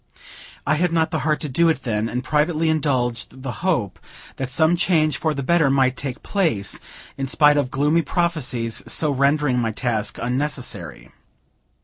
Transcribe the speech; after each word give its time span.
I 0.65 0.77
had 0.77 0.91
not 0.91 1.11
the 1.11 1.19
heart 1.19 1.39
to 1.41 1.47
do 1.47 1.69
it 1.69 1.83
then, 1.83 2.09
and 2.09 2.23
privately 2.23 2.69
indulged 2.69 3.43
the 3.43 3.51
hope 3.61 3.99
that 4.37 4.49
some 4.49 4.75
change 4.75 5.17
for 5.19 5.35
the 5.35 5.43
better 5.43 5.69
might 5.69 5.95
take 5.95 6.23
place, 6.23 6.79
in 7.19 7.27
spite 7.27 7.55
of 7.55 7.69
gloomy 7.69 8.01
prophesies; 8.01 8.81
so, 8.91 9.11
rendering 9.11 9.59
my 9.59 9.69
task 9.69 10.17
unnecessary. 10.19 11.11